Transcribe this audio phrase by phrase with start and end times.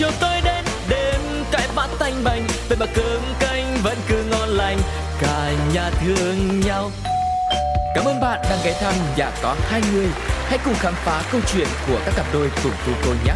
[0.00, 1.20] chiều tối đến đêm
[1.52, 4.78] cãi vã tanh bành vậy mà cơm canh vẫn cứ ngon lành
[5.20, 6.90] cả nhà thương nhau
[7.94, 10.06] Cảm ơn bạn đang ghé thăm nhà có hai người.
[10.46, 13.32] Hãy cùng khám phá câu chuyện của các cặp đôi cùng tu cô nhé.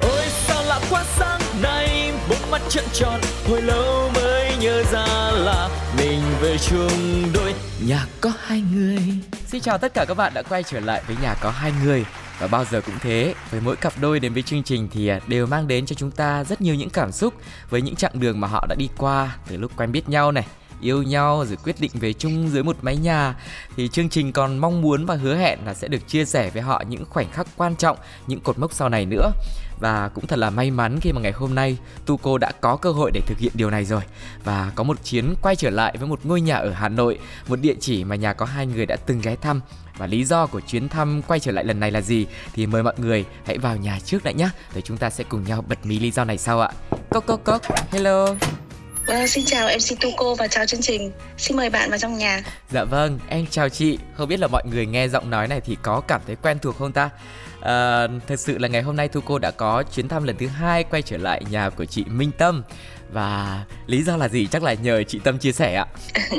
[0.00, 5.06] Ôi sao lạ quá sáng nay, bốn mắt trợn tròn, hồi lâu mới nhớ ra
[5.32, 5.68] là
[5.98, 7.54] mình về chung đôi
[7.86, 8.98] nhà có hai người.
[9.46, 12.04] Xin chào tất cả các bạn đã quay trở lại với nhà có hai người
[12.38, 15.20] và bao giờ cũng thế, với mỗi cặp đôi đến với chương trình thì à,
[15.26, 17.34] đều mang đến cho chúng ta rất nhiều những cảm xúc
[17.70, 20.46] với những chặng đường mà họ đã đi qua từ lúc quen biết nhau này,
[20.80, 23.34] yêu nhau rồi quyết định về chung dưới một mái nhà.
[23.76, 26.62] Thì chương trình còn mong muốn và hứa hẹn là sẽ được chia sẻ với
[26.62, 29.30] họ những khoảnh khắc quan trọng, những cột mốc sau này nữa.
[29.80, 32.90] Và cũng thật là may mắn khi mà ngày hôm nay Tuco đã có cơ
[32.90, 34.02] hội để thực hiện điều này rồi.
[34.44, 37.60] Và có một chuyến quay trở lại với một ngôi nhà ở Hà Nội, một
[37.60, 39.60] địa chỉ mà nhà có hai người đã từng ghé thăm
[39.98, 42.82] và lý do của chuyến thăm quay trở lại lần này là gì thì mời
[42.82, 45.86] mọi người hãy vào nhà trước đã nhé rồi chúng ta sẽ cùng nhau bật
[45.86, 46.70] mí lý do này sau ạ
[47.10, 48.34] cốc cốc cốc hello
[49.08, 51.12] Vâng, xin chào MC Tuco và chào chương trình.
[51.36, 52.42] Xin mời bạn vào trong nhà.
[52.70, 53.98] Dạ vâng, em chào chị.
[54.14, 56.78] Không biết là mọi người nghe giọng nói này thì có cảm thấy quen thuộc
[56.78, 57.10] không ta?
[57.60, 60.84] À, thật sự là ngày hôm nay Tuco đã có chuyến thăm lần thứ hai
[60.84, 62.62] quay trở lại nhà của chị Minh Tâm
[63.12, 65.86] và lý do là gì chắc là nhờ chị Tâm chia sẻ ạ.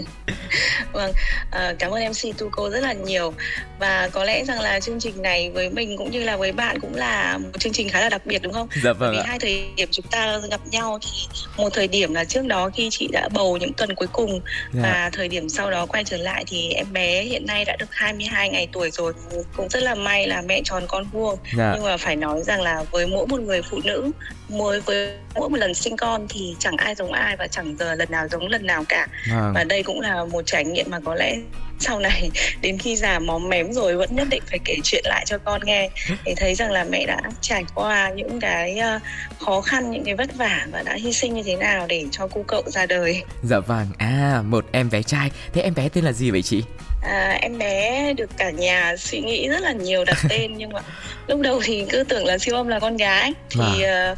[0.93, 1.11] vâng,
[1.51, 3.33] à, cảm ơn MC Tuco rất là nhiều
[3.79, 6.79] và có lẽ rằng là chương trình này với mình cũng như là với bạn
[6.79, 8.67] cũng là một chương trình khá là đặc biệt đúng không?
[8.83, 9.11] Dạ vâng.
[9.11, 9.23] Vì ạ.
[9.27, 12.87] hai thời điểm chúng ta gặp nhau thì một thời điểm là trước đó khi
[12.91, 14.41] chị đã bầu những tuần cuối cùng
[14.73, 14.81] Dạ.
[14.83, 17.85] và thời điểm sau đó quay trở lại thì em bé hiện nay đã được
[17.91, 19.13] 22 ngày tuổi rồi
[19.57, 21.71] cũng rất là may là mẹ tròn con vuông Dạ.
[21.75, 24.11] nhưng mà phải nói rằng là với mỗi một người phụ nữ
[24.49, 27.95] mỗi với mỗi một lần sinh con thì chẳng ai giống ai và chẳng giờ
[27.95, 29.51] lần nào giống lần nào cả Vâng.
[29.55, 31.37] và đây cũng là một trải nghiệm mà có lẽ
[31.79, 32.29] sau này
[32.61, 35.61] đến khi già móm mém rồi vẫn nhất định phải kể chuyện lại cho con
[35.65, 35.89] nghe
[36.25, 38.99] để thấy rằng là mẹ đã trải qua những cái ờ,
[39.39, 42.27] khó khăn những cái vất vả và đã hy sinh như thế nào để cho
[42.33, 43.87] cô cậu ra đời Dạ vâng.
[43.97, 45.31] À, một em bé trai.
[45.53, 46.63] Thế em bé tên là gì vậy chị?
[47.03, 50.79] à, em bé được cả nhà suy nghĩ rất là nhiều đặt tên nhưng mà
[51.27, 53.81] lúc đầu thì cứ tưởng là siêu âm là con gái thì Vâng.
[53.83, 54.15] ờ,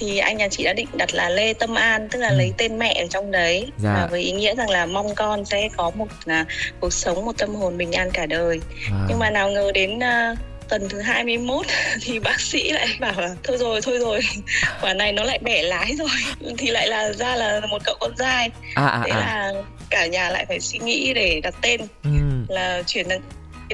[0.00, 2.36] thì anh nhà chị đã định đặt là Lê Tâm An tức là Ừ.
[2.38, 3.94] lấy tên mẹ ở trong đấy Dạ.
[3.94, 6.44] và với ý nghĩa rằng là mong con sẽ có một à,
[6.80, 9.06] cuộc sống một tâm hồn bình an cả đời Vâng.
[9.08, 10.34] nhưng mà nào ngờ đến à,
[10.68, 11.66] tuần thứ 21
[12.02, 14.20] thì bác sĩ lại bảo là thôi rồi thôi rồi
[14.82, 16.08] quả này nó lại bẻ lái rồi
[16.58, 19.16] thì lại là ra là một cậu con trai à à thế à.
[19.20, 19.52] là
[19.90, 22.46] cả nhà lại phải suy nghĩ để đặt tên Ừm.
[22.48, 23.20] là chuyển sang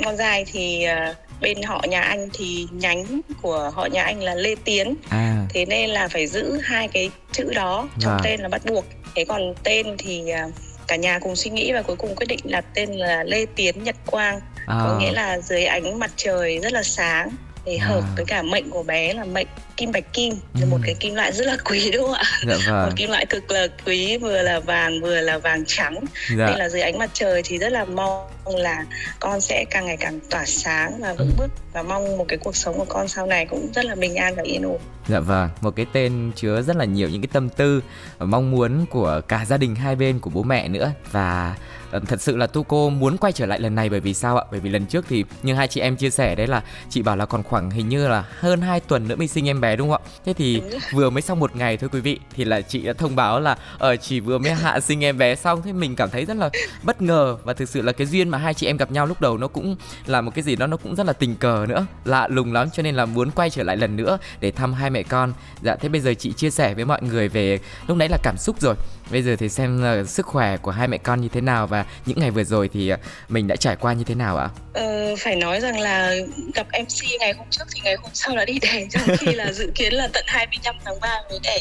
[0.05, 4.35] con trai thì à, bên họ nhà anh thì nhánh của họ nhà anh là
[4.35, 5.47] Lê Tiến À.
[5.49, 8.21] thế nên là phải giữ hai cái chữ đó trong Vâng.
[8.25, 10.47] tên là bắt buộc thế còn tên thì à,
[10.89, 13.85] cả nhà cùng suy nghĩ và cuối cùng quyết định đặt tên là Lê Tiến
[13.85, 14.99] Nhật Quang có À.
[15.01, 17.31] nghĩa là dưới ánh mặt trời rất là sáng
[17.65, 18.13] để hợp À.
[18.17, 20.71] với cả mệnh của bé là mệnh kim bạch kim là Ừm.
[20.71, 22.93] một cái kim loại rất là quý đúng không ạ Dạ một vâng.
[22.97, 25.99] kim loại cực là quý vừa là vàng vừa là vàng trắng
[26.37, 26.47] Dạ.
[26.47, 28.27] nên là dưới ánh mặt trời thì rất là mong
[28.57, 28.85] là
[29.21, 31.35] con sẽ càng ngày càng tỏa sáng và vững Ừ.
[31.39, 34.15] bước và mong một cái cuộc sống của con sau này cũng rất là bình
[34.17, 34.79] an và yên ổn
[35.09, 37.83] Dạ vâng, một cái tên chứa rất là nhiều những cái tâm tư
[38.19, 41.57] và mong muốn của cả gia đình hai bên của bố mẹ nữa và
[41.91, 44.45] ờ, thật sự là Tuco muốn quay trở lại lần này bởi vì sao ạ?
[44.51, 47.17] Bởi vì lần trước thì như hai chị em chia sẻ đấy là chị bảo
[47.17, 49.91] là còn khoảng hình như là hơn 2 tuần nữa mới sinh em bé đúng
[49.91, 50.11] không ạ?
[50.25, 50.63] Thế thì
[50.93, 53.57] vừa mới xong một ngày thôi quý vị thì là chị đã thông báo là
[53.79, 55.63] ở chỉ vừa mới hạ sinh em bé xong.
[55.63, 56.51] Thế mình cảm thấy rất là
[56.83, 59.21] bất ngờ và thực sự là cái duyên mà hai chị em gặp nhau lúc
[59.21, 59.77] đầu nó cũng
[60.07, 62.71] là một cái gì đó nó cũng rất là tình cờ nữa lạ lùng lắm.
[62.71, 65.33] Cho nên là muốn quay trở lại lần nữa để thăm hai mẹ con.
[65.63, 68.37] Dạ thế bây giờ chị chia sẻ với mọi người về lúc nãy là cảm
[68.39, 68.75] xúc rồi.
[69.11, 71.85] Bây giờ thì xem là sức khỏe của hai mẹ con như thế nào và
[72.07, 72.97] những ngày vừa rồi thì ờ,
[73.29, 74.49] mình đã trải qua như thế nào ạ?
[74.73, 76.15] Ờ, phải nói rằng là
[76.55, 79.53] gặp MC ngày hôm trước thì ngày hôm sau đã đi đẻ trong khi là
[79.57, 81.59] dự kiến là tận 25 tháng 3 mới đẻ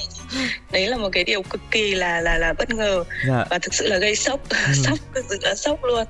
[0.72, 3.04] đấy là một cái điều cực kỳ là là là bất ngờ.
[3.28, 3.46] Dạ.
[3.50, 4.40] Và thực sự là gây sốc.
[4.74, 6.04] Sốc thực sự là sốc luôn.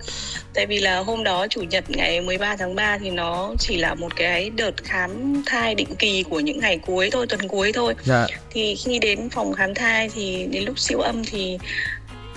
[0.54, 3.94] Tại vì là hôm đó chủ nhật ngày 13 tháng 3 thì nó chỉ là
[3.94, 7.94] một cái đợt khám thai định kỳ của những ngày cuối thôi tuần cuối thôi.
[8.04, 8.28] Dạ.
[8.50, 11.58] Thì khi đến phòng khám thai thì đến lúc siêu âm thì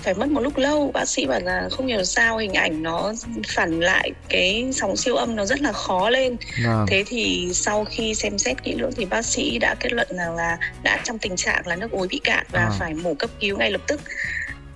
[0.03, 0.91] phải mất một lúc lâu.
[0.93, 3.13] Bác sĩ bảo là không hiểu sao hình ảnh nó
[3.55, 6.35] phản lại cái sóng siêu âm nó rất là khó lên.
[6.65, 6.85] Vâng.
[6.87, 10.35] Thế thì sau khi xem xét kỹ lưỡng thì bác sĩ đã kết luận rằng
[10.35, 12.71] là đã trong tình trạng là nước ối bị cạn và À.
[12.79, 14.01] phải mổ cấp cứu ngay lập tức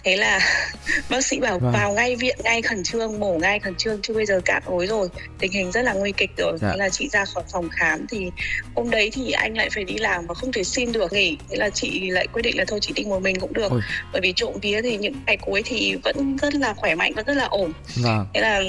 [0.03, 0.39] thế là
[1.09, 1.71] bác sĩ bảo Vâng.
[1.71, 4.87] vào ngay viện ngay khẩn trương mổ ngay khẩn trương chứ bây giờ cạn ối
[4.87, 5.07] rồi.
[5.39, 6.57] Tình hình rất là nguy kịch rồi.
[6.61, 6.69] Dạ.
[6.71, 8.31] thế là chị ra khỏi phòng khám thì
[8.75, 11.37] hôm đấy thì anh lại phải đi làm và không thể xin được nghỉ.
[11.49, 13.71] Thế là chị lại quyết định là thôi chị đi một mình cũng được.
[13.71, 13.81] Ôi.
[14.11, 17.25] bởi vì trộm vía thì những ngày cuối thì vẫn rất là khỏe mạnh vẫn
[17.25, 17.71] rất là ổn.
[17.95, 18.27] Vâng.
[18.33, 18.61] Thế là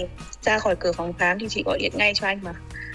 [0.42, 2.52] ra khỏi cửa phòng khám thì chị gọi điện ngay cho anh mà.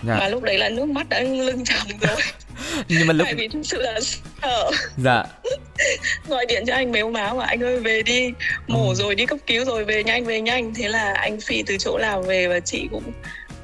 [0.08, 0.16] Dạ.
[0.20, 2.18] mà lúc đấy là nước mắt đã lưng tròng rồi.
[2.88, 4.00] Nhưng mà lúc tại vì thực sự là
[4.42, 4.72] sợ.
[4.98, 5.24] Dạ
[6.28, 8.32] gọi điện cho anh mếu máu mà anh ơi về đi
[8.68, 8.96] mổ ừ.
[8.96, 11.98] rồi đi cấp cứu rồi về nhanh về nhanh thế là anh phi từ chỗ
[11.98, 13.12] làm về và chị cũng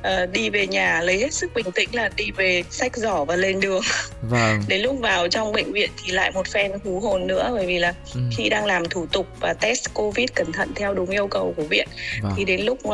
[0.05, 3.35] uh, đi về nhà lấy hết sức bình tĩnh là đi về sách giỏ và
[3.35, 3.81] lên đường
[4.21, 4.61] vâng.
[4.67, 7.79] đến lúc vào trong bệnh viện thì lại một phen hú hồn nữa bởi vì
[7.79, 8.21] là ừ.
[8.37, 11.63] khi đang làm thủ tục và test covid cẩn thận theo đúng yêu cầu của
[11.63, 11.87] viện
[12.21, 12.33] vâng.
[12.37, 12.93] thì đến lúc uh,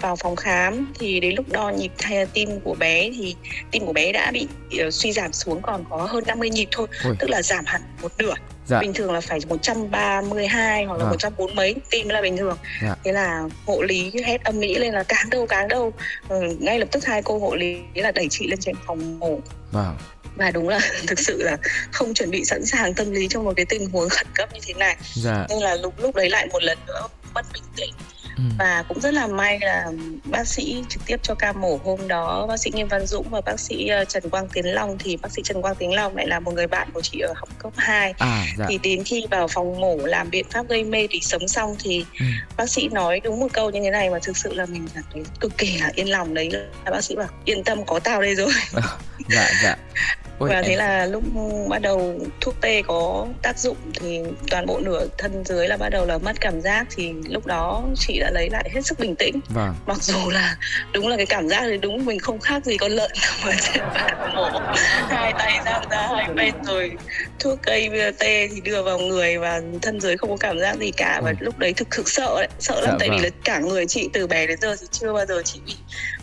[0.00, 3.34] vào phòng khám thì đến lúc đo nhịp thay tim của bé thì
[3.70, 4.48] tim của bé đã bị
[4.86, 7.16] uh, suy giảm xuống còn có hơn 50 nhịp thôi Ôi.
[7.18, 8.34] tức là giảm hẳn một nửa
[8.66, 8.80] dạ.
[8.80, 11.10] bình thường là phải 132 hoặc là à.
[11.10, 12.96] 140 mấy tim là bình thường dạ.
[13.04, 15.92] thế là hộ lý hét âm mỹ lên là cáng đâu cáng đâu
[16.28, 19.38] ừ, ngay lập tức hai cô hộ lý là đẩy chị lên trên phòng mổ
[19.72, 19.92] wow
[20.36, 21.56] và đúng là thực sự là
[21.92, 24.60] không chuẩn bị sẵn sàng tâm lý trong một cái tình huống khẩn cấp như
[24.66, 25.46] thế này dạ.
[25.48, 27.94] nên là lúc lúc đấy lại một lần nữa mất bình tĩnh
[28.36, 28.42] Ừ.
[28.58, 29.86] và cũng rất là may là
[30.24, 32.46] bác sĩ trực tiếp cho ca mổ hôm đó.
[32.48, 34.98] Bác sĩ Nghiêm Văn Dũng và bác sĩ ờ, Trần Quang Tiến Long.
[34.98, 37.32] Thì bác sĩ Trần Quang Tiến Long lại là một người bạn của chị ở
[37.36, 38.66] học cấp 2 à, dạ.
[38.68, 42.04] thì đến khi vào phòng mổ làm biện pháp gây mê thì sống xong thì
[42.20, 42.26] ừ.
[42.56, 45.04] bác sĩ nói đúng một câu như thế này mà thực sự là mình cảm
[45.12, 46.50] thấy cực kỳ là yên lòng đấy.
[46.84, 48.52] Là bác sĩ bảo yên tâm có tao đây rồi.
[49.28, 49.76] Dạ dạ.
[50.38, 50.64] Ôi, và em...
[50.66, 51.22] thế là lúc
[51.68, 54.20] bắt đầu thuốc tê có tác dụng thì
[54.50, 56.86] toàn bộ nửa thân dưới là bắt đầu là mất cảm giác.
[56.96, 59.74] Thì lúc đó chị đã lấy lại hết sức bình tĩnh vâng.
[59.86, 60.56] mặc dù là
[60.92, 63.10] đúng là cái cảm giác thì đúng mình không khác gì con lợn
[63.46, 64.60] mà trên bàn mổ
[65.08, 66.92] hai tay giang ra hai bên rồi
[67.38, 70.90] thuốc cây tê thì đưa vào người và thân dưới không có cảm giác gì
[70.90, 71.36] cả và ừ.
[71.40, 73.18] lúc đấy thực thực sợ đấy sợ lắm dạ, tại vâng.
[73.18, 75.74] vì là cả người chị từ bé đến giờ thì chưa bao giờ chị bị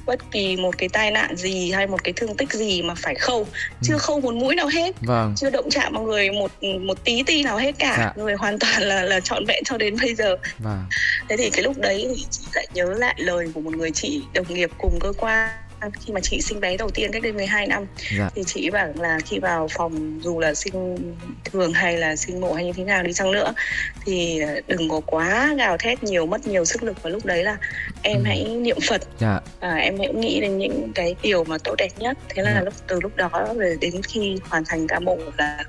[0.05, 3.15] bất kỳ một cái tai nạn gì hay một cái thương tích gì mà phải
[3.15, 3.47] khâu
[3.81, 3.97] chưa ừ.
[3.97, 5.33] khâu một mũi nào hết vâng.
[5.37, 6.51] chưa động chạm vào người một
[6.81, 8.23] một tí ti nào hết cả dạ.
[8.23, 10.85] người hoàn toàn là là trọn vẹn cho đến bây giờ vâng.
[11.29, 14.21] thế thì cái lúc đấy thì chị lại nhớ lại lời của một người chị
[14.33, 15.49] đồng nghiệp cùng cơ quan
[15.99, 17.85] khi mà chị sinh bé đầu tiên cách đây 12 năm
[18.17, 18.29] dạ.
[18.35, 20.97] thì chị bảo là khi vào phòng dù là sinh
[21.45, 23.53] thường hay là sinh mổ hay như thế nào đi chăng nữa
[24.05, 27.57] thì đừng có quá gào thét nhiều mất nhiều sức lực và lúc đấy là
[28.01, 28.23] em ừ.
[28.25, 29.39] hãy niệm Phật dạ.
[29.59, 32.61] à, em hãy nghĩ đến những cái điều mà tốt đẹp nhất thế là dạ.
[32.61, 35.63] lúc từ lúc đó về đến khi hoàn thành ca mổ là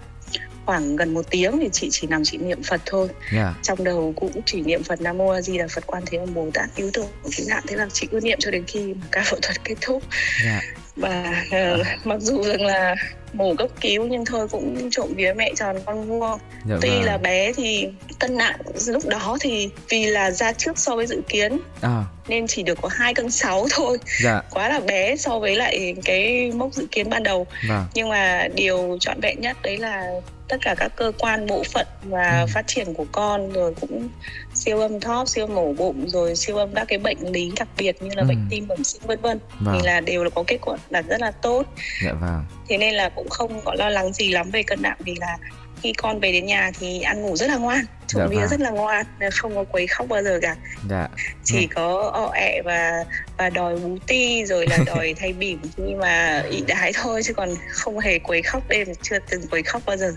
[0.67, 3.33] khoảng gần một tiếng thì chị chỉ nằm chị niệm Phật thôi yeah.
[3.33, 3.55] Dạ.
[3.63, 6.35] trong đầu cũng chỉ niệm Phật Nam Mô A Di Đà Phật Quan Thế Âm
[6.35, 7.05] Bồ Tát cứu tử
[7.37, 10.03] cứu nạn thế là chị cứ niệm cho đến khi ca phẫu thuật kết thúc
[10.45, 10.63] yeah.
[10.63, 10.75] Dạ.
[10.97, 12.95] và uh, mặc dù rằng là
[13.33, 17.03] mổ cấp cứu nhưng thôi cũng trộm vía mẹ tròn con vuông dạ tuy vâng.
[17.03, 17.89] là bé thì
[18.19, 18.57] cân nặng
[18.87, 22.05] lúc đó thì vì là ra trước so với dự kiến à.
[22.29, 24.43] nên chỉ được có hai cân sáu thôi dạ.
[24.51, 27.87] quá là bé so với lại cái mốc dự kiến ban đầu vâng.
[27.95, 30.07] nhưng mà điều trọn vẹn nhất đấy là
[30.53, 32.47] tất cả các cơ quan bộ phận và ừ.
[32.55, 34.09] phát triển của con rồi cũng
[34.55, 38.03] siêu âm thóp siêu mổ bụng rồi siêu âm các cái bệnh lý đặc biệt
[38.03, 38.29] như là ừ.
[38.29, 39.75] bệnh tim bẩm sinh vân vân vâng.
[39.75, 41.67] thì là đều là có kết quả là rất là tốt
[42.05, 44.97] dạ vâng thế nên là cũng không có lo lắng gì lắm về cân nặng
[44.99, 45.39] vì là
[45.83, 48.49] khi con về đến nhà thì ăn ngủ rất là ngoan trộm dạ vía vâng.
[48.49, 50.57] rất là ngoan không có quấy khóc bao giờ cả
[50.91, 51.09] dạ.
[51.45, 51.67] chỉ ừ.
[51.75, 53.05] có ọ ẹ và
[53.39, 57.35] và đòi bú ti rồi là đòi thay bỉm nhưng mà ị đái thôi chứ
[57.35, 60.13] còn không hề quấy khóc đêm chưa từng quấy khóc bao giờ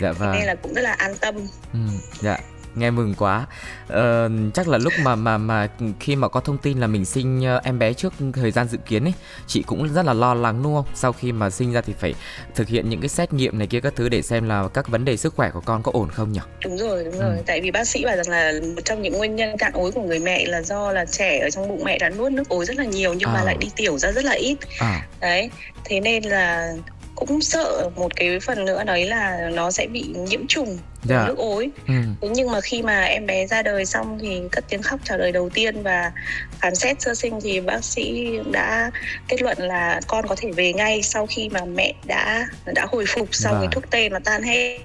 [0.00, 0.32] dạ vâng.
[0.32, 1.34] nên là cũng rất là an tâm
[1.72, 1.78] ừ,
[2.20, 2.38] dạ
[2.78, 3.46] nghe mừng quá
[3.88, 5.68] ờ, chắc là lúc mà mà mà
[6.00, 8.78] khi mà có thông tin là mình sinh ờ, em bé trước thời gian dự
[8.86, 9.14] kiến ấy
[9.46, 12.14] chị cũng rất là lo lắng đúng không sau khi mà sinh ra thì phải
[12.54, 15.04] thực hiện những cái xét nghiệm này kia các thứ để xem là các vấn
[15.04, 17.42] đề sức khỏe của con có ổn không nhỉ đúng rồi đúng rồi ừ.
[17.46, 20.02] tại vì bác sĩ bảo rằng là một trong những nguyên nhân cạn ối của
[20.02, 22.76] người mẹ là do là trẻ ở trong bụng mẹ đã nuốt nước ối rất
[22.76, 23.34] là nhiều nhưng à.
[23.34, 25.06] mà lại đi tiểu ra rất là ít à.
[25.20, 25.50] đấy
[25.84, 26.74] thế nên là
[27.18, 31.26] cũng sợ một cái phần nữa đấy là nó sẽ bị nhiễm trùng dạ.
[31.26, 31.94] nước ối ừ.
[32.22, 35.18] thế nhưng mà khi mà em bé ra đời xong thì cất tiếng khóc chào
[35.18, 36.12] đời đầu tiên và
[36.60, 38.90] phán xét sơ sinh thì bác sĩ đã
[39.28, 43.04] kết luận là con có thể về ngay sau khi mà mẹ đã đã hồi
[43.08, 43.58] phục sau dạ.
[43.60, 44.78] cái thuốc tê mà tan hết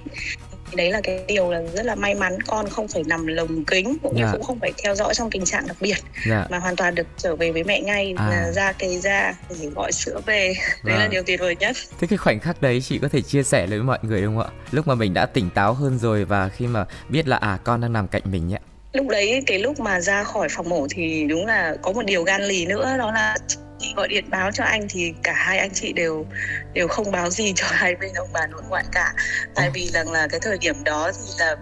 [0.75, 3.97] đấy là cái điều là rất là may mắn con không phải nằm lồng kính
[4.03, 4.17] cũng.
[4.19, 4.29] Dạ.
[4.31, 5.97] cũng không phải theo dõi trong tình trạng đặc biệt.
[6.29, 6.47] Dạ.
[6.49, 8.51] mà hoàn toàn được trở về với mẹ ngay à.
[8.51, 10.53] ra cây ra để gọi sữa về
[10.83, 11.09] đấy là vâng.
[11.09, 13.79] điều tuyệt vời nhất thế cái khoảnh khắc đấy chị có thể chia sẻ với
[13.79, 16.85] mọi người không ạ lúc mà mình đã tỉnh táo hơn rồi và khi mà
[17.09, 18.57] biết là à con đang nằm cạnh mình nhé
[18.93, 22.23] lúc đấy cái lúc mà ra khỏi phòng mổ thì đúng là có một điều
[22.23, 23.35] gan lì nữa đó là
[23.83, 26.25] chị gọi điện báo cho anh thì cả hai anh chị đều
[26.73, 29.13] đều không báo gì cho hai bên ông bà nội ngoại cả
[29.55, 31.55] tại vì rằng là cái thời điểm đó thì là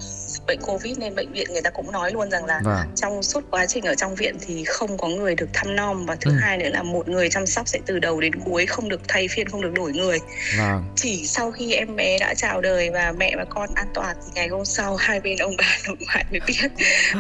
[0.48, 2.88] bệnh covid nên bệnh viện người ta cũng nói luôn rằng là vâng.
[2.96, 6.16] trong suốt quá trình ở trong viện thì không có người được thăm nom và
[6.16, 6.38] thứ ừ.
[6.42, 9.28] hai nữa là một người chăm sóc sẽ từ đầu đến cuối không được thay
[9.28, 10.20] phiên không được đổi người
[10.58, 10.84] vâng.
[10.96, 14.32] chỉ sau khi em bé đã chào đời và mẹ và con an toàn thì
[14.36, 16.72] ngày hôm sau hai bên ông bà nội ngoại mới biết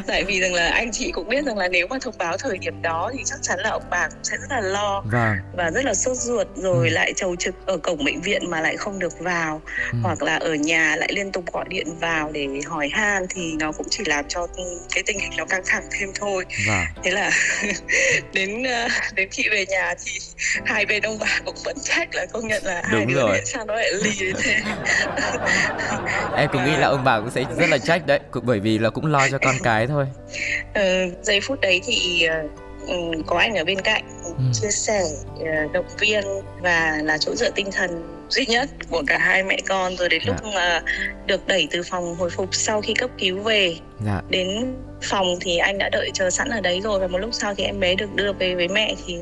[0.08, 2.58] tại vì rằng là anh chị cũng biết rằng là nếu mà thông báo thời
[2.58, 5.38] điểm đó thì chắc chắn là ông bà cũng sẽ rất là lo vâng.
[5.58, 6.94] và rất là sốt ruột rồi ừ.
[6.94, 9.98] lại chầu trực ở cổng bệnh viện mà lại không được vào ừ.
[10.04, 13.72] hoặc là ở nhà lại liên tục gọi điện vào để hỏi han thì nó
[13.72, 14.48] cũng chỉ làm cho
[14.94, 16.86] cái tình hình nó căng thẳng thêm thôi vâng.
[17.04, 17.32] thế là
[18.34, 20.12] đến ờ, đến khi về nhà thì
[20.66, 23.32] hai bên ông bà cũng vẫn trách là công nhận là Đúng hai đứa rồi.
[23.32, 24.56] này sao nó lại lì thế
[26.38, 28.90] em cũng nghĩ là ông bà cũng sẽ rất là trách đấy bởi vì là
[28.90, 30.06] cũng lo cho con cái thôi
[30.74, 32.48] ừ, giây phút đấy thì ừ,
[33.28, 34.32] có anh ở bên cạnh ừ.
[34.54, 35.04] chia sẻ
[35.40, 36.24] ờ, động viên
[36.62, 40.22] và là chỗ dựa tinh thần duy nhất của cả hai mẹ con rồi đến
[40.26, 40.34] dạ.
[40.34, 40.82] lúc mà
[41.26, 44.22] được đẩy từ phòng hồi phục sau khi cấp cứu về dạ.
[44.30, 47.56] đến phòng thì anh đã đợi chờ sẵn ở đấy rồi và một lúc sau
[47.56, 49.18] thì em bé được đưa về với mẹ thì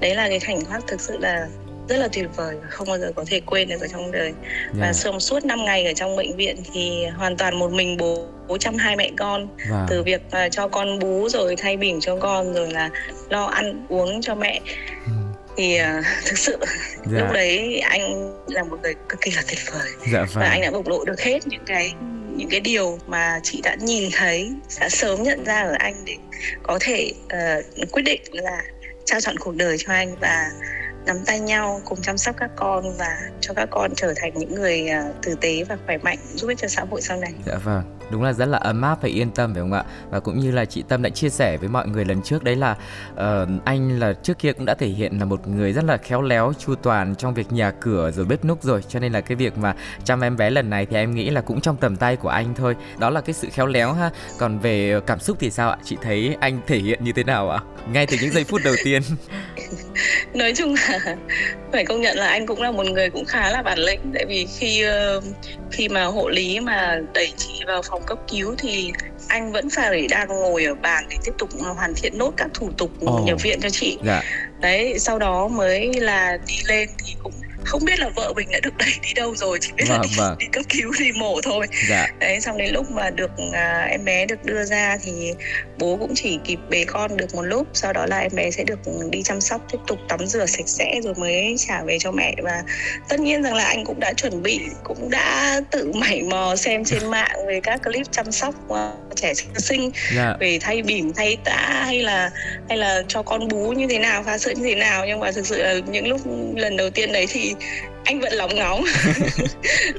[0.00, 1.46] đấy là cái khoảnh khắc thực sự là
[1.88, 4.36] rất là tuyệt vời không bao giờ có thể quên được ở trong đời yeah.
[4.72, 8.26] và trong suốt 5 ngày ở trong bệnh viện thì hoàn toàn một mình bố
[8.48, 9.70] bố chăm hai mẹ con wow.
[9.70, 9.86] Vâng.
[9.90, 12.90] từ việc uh, cho con bú rồi thay bỉm cho con rồi là
[13.28, 14.60] lo ăn uống cho mẹ
[15.06, 15.12] ừ.
[15.56, 17.22] thì uh, thực sự yeah.
[17.22, 20.50] lúc đấy anh là một người cực kỳ là tuyệt vời dạ, và vâng.
[20.50, 21.92] anh đã bộc lộ được hết những cái
[22.36, 26.16] những cái điều mà chị đã nhìn thấy đã sớm nhận ra ở anh để
[26.62, 28.62] có thể uh, quyết định là
[29.04, 30.50] trao chọn cuộc đời cho anh và
[31.06, 34.54] nắm tay nhau cùng chăm sóc các con và cho các con trở thành những
[34.54, 37.32] người uh, tử tế và khỏe mạnh giúp ích cho xã hội sau này.
[37.46, 39.84] Dạ vâng, đúng là rất là ấm áp và yên tâm phải không ạ?
[40.10, 42.56] Và cũng như là chị Tâm đã chia sẻ với mọi người lần trước đấy
[42.56, 42.76] là
[43.12, 43.18] uh,
[43.64, 46.52] anh là trước kia cũng đã thể hiện là một người rất là khéo léo,
[46.58, 49.58] chu toàn trong việc nhà cửa rồi bếp núc rồi, cho nên là cái việc
[49.58, 52.28] mà chăm em bé lần này thì em nghĩ là cũng trong tầm tay của
[52.28, 52.76] anh thôi.
[52.98, 54.10] Đó là cái sự khéo léo ha.
[54.38, 55.76] Còn về cảm xúc thì sao ạ?
[55.84, 57.60] Chị thấy anh thể hiện như thế nào ạ?
[57.92, 59.02] Ngay từ những giây phút đầu tiên.
[60.34, 60.91] nói chung là
[61.72, 64.24] phải công nhận là anh cũng là một người cũng khá là bản lĩnh tại
[64.28, 65.20] vì khi ờ,
[65.70, 68.92] khi mà hộ lý mà đẩy chị vào phòng cấp cứu thì
[69.28, 72.70] anh vẫn phải đang ngồi ở bàn để tiếp tục hoàn thiện nốt các thủ
[72.78, 73.24] tục oh.
[73.24, 74.22] nhập viện cho chị dạ.
[74.60, 77.32] đấy sau đó mới là đi lên thì cũng
[77.64, 80.06] không biết là vợ mình đã được đẩy đi đâu rồi chỉ biết vâng, là
[80.08, 80.36] đi, vâng.
[80.38, 82.06] đi cấp cứu đi mổ thôi dạ.
[82.18, 85.32] đấy xong đến lúc mà được à, em bé được đưa ra thì
[85.82, 88.64] bố cũng chỉ kịp bế con được một lúc sau đó là em bé sẽ
[88.64, 88.78] được
[89.10, 92.34] đi chăm sóc tiếp tục tắm rửa sạch sẽ rồi mới trả về cho mẹ.
[92.42, 92.62] Và
[93.08, 96.84] tất nhiên rằng là anh cũng đã chuẩn bị cũng đã tự mảy mò xem
[96.84, 98.78] trên mạng về các clip chăm sóc uh,
[99.16, 100.36] trẻ sơ sinh dạ.
[100.40, 102.30] về thay bỉm thay tã hay là
[102.68, 105.06] hay là cho con bú như thế nào pha sữa như thế nào.
[105.06, 106.20] Nhưng mà thực sự là những lúc
[106.56, 107.54] lần đầu tiên đấy thì
[108.04, 108.84] anh vẫn lóng ngóng.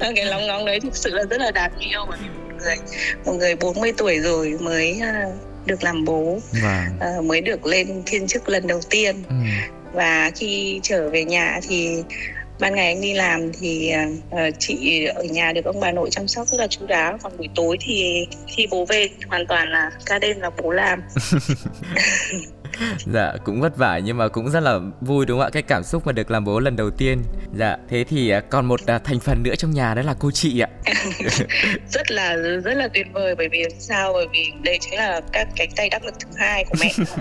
[0.16, 2.76] Cái lóng ngóng đấy thực sự là rất là đáng yêu bởi vì một người
[3.24, 7.18] một người 40 tuổi rồi mới uh, được làm bố vâng.
[7.18, 9.34] uh, mới được lên thiên chức lần đầu tiên ừ.
[9.92, 12.02] và khi trở về nhà thì
[12.60, 13.92] ban ngày anh đi làm thì
[14.30, 17.36] uh, chị ở nhà được ông bà nội chăm sóc rất là chú đáo còn
[17.36, 21.02] buổi tối thì khi bố về hoàn toàn là ca đêm là bố làm
[23.06, 25.50] dạ cũng vất vả nhưng mà cũng rất là vui đúng không ạ?
[25.52, 27.22] Cái cảm xúc mà được làm bố lần đầu tiên.
[27.58, 30.30] Dạ thế thì à, còn một à, thành phần nữa trong nhà đó là cô
[30.30, 30.68] chị ạ.
[31.88, 34.12] Rất là rất là tuyệt vời bởi vì sao?
[34.12, 36.90] Bởi vì đây chính là các cánh tay đắc lực thứ hai của mẹ.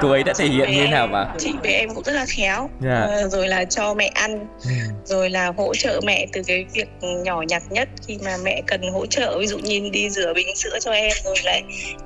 [0.00, 1.34] Cô ấy đã thể hiện như thế nào mà?
[1.38, 2.70] chị với em cũng rất là khéo.
[2.80, 3.06] Dạ.
[3.24, 4.70] uh, rồi là cho mẹ ăn ừ.
[5.04, 7.88] rồi là hỗ trợ mẹ từ cái việc nhỏ nhặt nhất.
[8.06, 11.12] Khi mà mẹ cần hỗ trợ ví dụ như đi rửa bình sữa cho em
[11.24, 11.62] rồi lại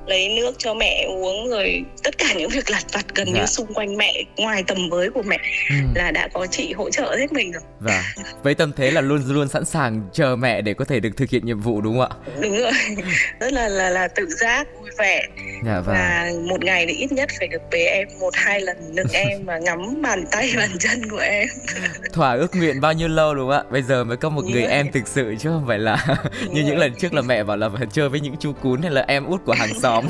[0.06, 3.40] lấy nước cho mẹ uống rồi tất cả những việc lặt vặt gần dạ.
[3.40, 5.38] như xung quanh mẹ ngoài tầm với của mẹ
[5.70, 5.74] ừ.
[5.94, 7.62] là đã có chị hỗ trợ hết mình rồi.
[7.80, 8.24] Và dạ.
[8.42, 11.30] với tâm thế là luôn luôn sẵn sàng chờ mẹ để có thể được thực
[11.30, 12.32] hiện nhiệm vụ đúng không ạ?
[12.40, 12.72] Đúng rồi.
[13.40, 15.22] Rất là là là tự giác vui vẻ.
[15.64, 15.96] Dạ, vâng.
[15.96, 19.44] và một ngày thì ít nhất phải được bế em một hai lần nựng em
[19.44, 21.48] và ngắm bàn tay bàn chân của em.
[22.12, 23.70] Thỏa ước nguyện bao nhiêu lâu đúng không ạ?
[23.70, 26.06] Bây giờ mới có một người em thực sự chứ không phải là
[26.50, 28.90] như những lần trước là mẹ bảo là phải chơi với những chú cún hay
[28.90, 30.04] là em út của hàng xóm.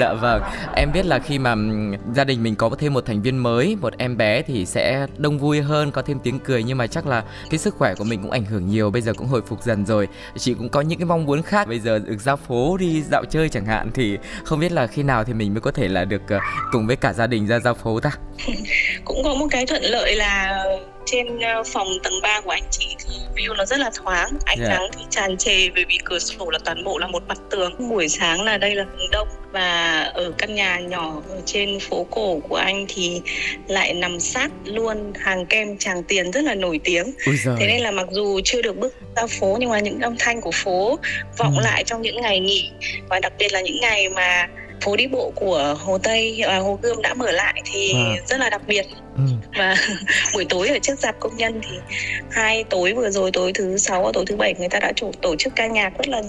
[0.00, 0.42] Dạ Dạ, vâng.
[0.76, 1.54] Em biết là khi mà
[2.14, 5.38] gia đình mình có thêm một thành viên mới, một em bé thì sẽ đông
[5.38, 6.62] vui hơn, có thêm tiếng cười.
[6.62, 9.12] Nhưng mà chắc là cái sức khỏe của mình cũng ảnh hưởng nhiều, bây giờ
[9.12, 10.08] cũng hồi phục dần rồi.
[10.36, 11.68] Chị cũng có những cái mong muốn khác.
[11.68, 15.02] Bây giờ được ra phố đi dạo chơi chẳng hạn thì không biết là khi
[15.02, 16.38] nào thì mình mới có thể là được ờ,
[16.72, 18.10] cùng với cả gia đình ra ra phố ta?
[19.04, 20.64] Cũng có một cái thuận lợi là
[21.06, 22.96] trên ờ, phòng tầng 3 của anh chị
[23.34, 24.70] view nó rất là thoáng ánh yeah.
[24.70, 24.78] Dạ.
[24.78, 27.88] nắng thì tràn trề bởi vì cửa sổ là toàn bộ là một mặt tường
[27.90, 32.06] buổi sáng là đây là hướng đông và ở căn nhà nhỏ ở trên phố
[32.10, 33.20] cổ của anh thì
[33.68, 37.12] lại nằm sát luôn hàng kem Tràng Tiền rất là nổi tiếng
[37.44, 40.40] thế nên là mặc dù chưa được bước ra phố nhưng mà những âm thanh
[40.40, 40.98] của phố
[41.38, 41.62] vọng ừ.
[41.64, 42.70] lại trong những ngày nghỉ
[43.08, 44.48] và đặc biệt là những ngày mà
[44.80, 48.14] phố đi bộ của Hồ Tây à, Hồ Gươm đã mở lại thì à.
[48.26, 49.22] rất là đặc biệt ừ.
[49.58, 49.76] và
[50.34, 51.76] buổi tối ở trước dạp công nhân thì
[52.30, 55.10] hai tối vừa rồi tối thứ sáu và tối thứ bảy người ta đã chủ
[55.22, 56.20] tổ chức ca nhạc rất là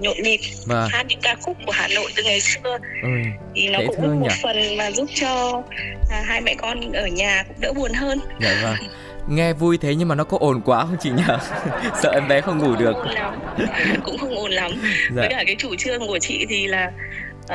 [0.00, 0.88] nhộn nhịp và...
[0.90, 3.08] hát những ca khúc của Hà Nội từ ngày xưa ừ.
[3.54, 4.36] thì nó cũng một nhỉ?
[4.42, 5.62] phần mà giúp cho
[6.10, 8.18] à, hai mẹ con ở nhà cũng đỡ buồn hơn.
[8.40, 8.76] Dạ vâng
[9.28, 11.22] nghe vui thế nhưng mà nó có ồn quá không chị nhỉ
[12.02, 12.94] sợ em bé không ngủ được
[14.04, 15.20] cũng không ồn lắm dạ.
[15.22, 16.90] với cả cái chủ trương của chị thì là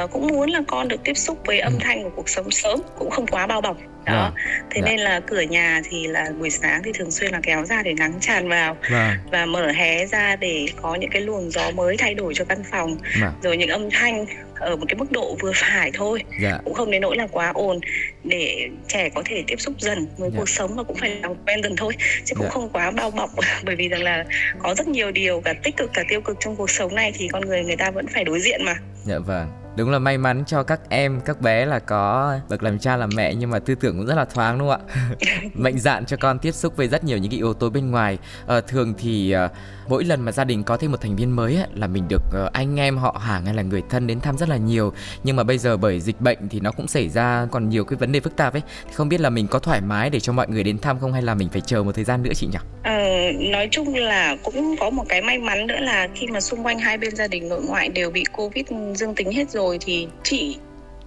[0.04, 1.78] uh, cũng muốn là con được tiếp xúc với âm ừ.
[1.82, 4.64] thanh của cuộc sống sớm cũng không quá bao bọc đó dạ.
[4.70, 4.86] thế dạ.
[4.86, 7.94] nên là cửa nhà thì là buổi sáng thì thường xuyên là kéo ra để
[7.94, 9.18] nắng tràn vào dạ.
[9.32, 12.64] và mở hé ra để có những cái luồng gió mới thay đổi cho căn
[12.72, 13.32] phòng dạ.
[13.44, 14.26] rồi những âm thanh
[14.60, 16.60] ở một cái mức độ vừa phải thôi dạ.
[16.66, 17.80] cũng không đến nỗi là quá ồn
[18.24, 20.38] để trẻ có thể tiếp xúc dần với dạ.
[20.40, 21.94] cuộc sống và cũng phải làm quen dần thôi
[22.26, 22.50] chứ cũng dạ.
[22.50, 23.30] không quá bao bọc
[23.66, 24.26] bởi vì rằng là
[24.60, 27.28] có rất nhiều điều cả tích cực cả tiêu cực trong cuộc sống này thì
[27.28, 28.76] con người người ta vẫn phải đối diện mà
[29.06, 32.80] dạ vâng đúng là may mắn cho các em các bé là có bậc làm
[32.80, 34.96] cha làm mẹ nhưng mà tư tưởng cũng rất là thoáng đúng không ạ?
[35.54, 38.18] Mạnh dạn cho con tiếp xúc với rất nhiều những cái yếu tố bên ngoài.
[38.48, 39.50] À, thường thì à,
[39.88, 42.22] mỗi lần mà gia đình có thêm một thành viên mới á, là mình được
[42.34, 44.94] à, anh em họ hàng hay là người thân đến thăm rất là nhiều.
[45.24, 47.98] Nhưng mà bây giờ bởi dịch bệnh thì nó cũng xảy ra còn nhiều cái
[47.98, 48.62] vấn đề phức tạp ấy.
[48.86, 51.14] Thì không biết là mình có thoải mái để cho mọi người đến thăm không
[51.14, 52.60] hay là mình phải chờ một thời gian nữa chị nhỉ?
[52.84, 56.64] Ờ, nói chung là cũng có một cái may mắn nữa là khi mà xung
[56.64, 58.66] quanh hai bên gia đình nội ngoại đều bị covid
[58.96, 60.58] dương tính hết rồi thì chị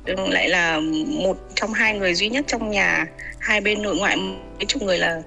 [0.07, 3.07] lại là một trong hai người duy nhất trong nhà
[3.39, 5.23] hai bên nội ngoại mấy chục người là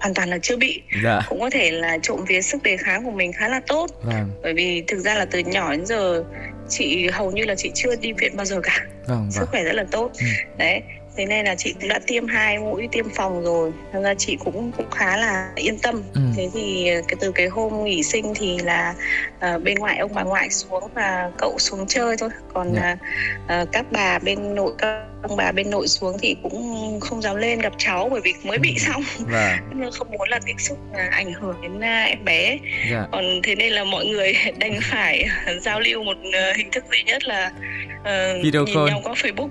[0.00, 1.20] hoàn toàn là chưa bị dạ.
[1.28, 4.30] cũng có thể là trộm vía sức đề kháng của mình khá là tốt vâng.
[4.42, 6.24] bởi vì thực ra là từ nhỏ đến giờ
[6.68, 9.30] chị hầu như là chị chưa đi viện bao giờ cả vâng, vâng.
[9.30, 10.26] sức khỏe rất là tốt ừ.
[10.58, 10.82] đấy
[11.20, 14.36] thế nên là chị cũng đã tiêm hai mũi tiêm phòng rồi nên là chị
[14.44, 16.20] cũng cũng khá là yên tâm ừ.
[16.36, 18.94] thế thì cái từ cái hôm nghỉ sinh thì là
[19.36, 22.98] uh, bên ngoại ông bà ngoại xuống và cậu xuống chơi thôi còn yeah.
[23.44, 27.36] uh, các bà bên nội các ông bà bên nội xuống thì cũng không dám
[27.36, 28.78] lên gặp cháu bởi vì mới bị ừ.
[28.78, 29.58] xong vâng.
[29.74, 32.60] nên không muốn là tiếp xúc là ảnh hưởng đến uh, em bé yeah.
[32.90, 33.06] Dạ.
[33.12, 35.28] còn thế nên là mọi người đành phải
[35.60, 37.52] giao lưu một uh, hình thức duy nhất là
[38.00, 38.88] uh, video nhìn call.
[38.88, 39.48] nhau qua Facebook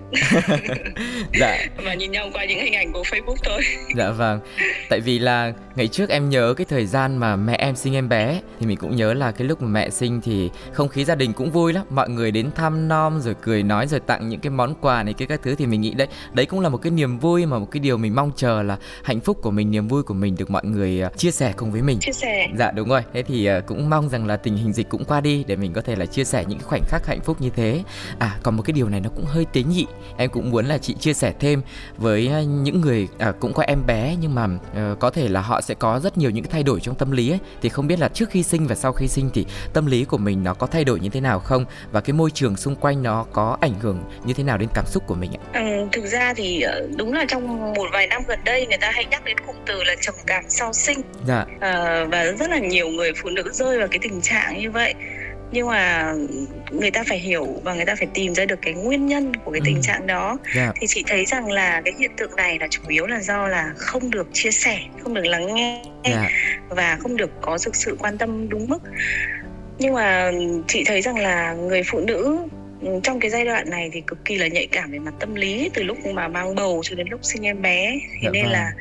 [1.40, 3.62] dạ và nhìn nhau qua những hình ảnh của Facebook thôi.
[3.96, 4.40] Dạ vâng.
[4.90, 8.10] Tại vì là ngày trước em nhớ cái thời gian mà mẹ em sinh em
[8.10, 11.16] bé thì mình cũng nhớ là cái lúc mà mẹ sinh thì không khí gia
[11.16, 11.86] đình cũng vui lắm.
[11.90, 15.14] Mọi người đến thăm nom rồi cười nói rồi tặng những cái món quà này
[15.14, 17.60] cái các thứ thì mình nghĩ đấy đấy cũng là một cái niềm vui mà
[17.60, 20.36] một cái điều mình mong chờ là hạnh phúc của mình niềm vui của mình
[20.36, 22.00] được mọi người uh, chia sẻ cùng với mình.
[22.00, 22.48] Chia sẻ.
[22.58, 23.02] Dạ đúng rồi.
[23.14, 25.74] Thế thì uh, cũng mong rằng là tình hình dịch cũng qua đi để mình
[25.74, 27.84] có thể là chia sẻ những khoảnh khắc hạnh phúc như thế.
[28.20, 29.86] À còn một cái điều này nó cũng hơi tế nhị.
[30.18, 31.62] Em cũng muốn là chị chia sẻ thêm
[31.98, 35.42] với uh, những người à, cũng có em bé nhưng mà uh, có thể là
[35.42, 38.00] họ sẽ có rất nhiều những thay đổi trong tâm lý ấy thì không biết
[38.00, 40.68] là trước khi sinh và sau khi sinh thì tâm lý của mình nó có
[40.68, 43.74] thay đổi như thế nào không và cái môi trường xung quanh nó có ảnh
[43.80, 45.42] hưởng như thế nào đến cảm xúc của mình ạ?
[45.54, 48.92] Ừ, thực ra thì ờ, đúng là trong một vài năm gần đây người ta
[48.92, 51.02] hay nhắc đến cụm từ là trầm cảm sau sinh.
[51.28, 51.46] Dạ.
[51.60, 54.94] À, và rất là nhiều người phụ nữ rơi vào cái tình trạng như vậy
[55.52, 56.14] nhưng mà
[56.72, 59.52] người ta phải hiểu và người ta phải tìm ra được cái nguyên nhân của
[59.52, 59.82] cái tình ừ.
[59.84, 60.56] trạng đó yeah.
[60.56, 60.72] Dạ.
[60.76, 63.74] thì chị thấy rằng là cái hiện tượng này là chủ yếu là do là
[63.78, 66.18] không được chia sẻ không được lắng nghe yeah.
[66.22, 66.30] Dạ.
[66.70, 68.80] và không được có thực sự quan tâm đúng mức
[69.80, 70.32] nhưng mà
[70.68, 72.40] chị thấy rằng là người phụ nữ
[73.04, 75.70] trong cái giai đoạn này thì cực kỳ là nhạy cảm về mặt tâm lý
[75.74, 78.52] từ lúc mà mang bầu cho đến lúc sinh em bé thế dạ nên vâng.
[78.52, 78.72] là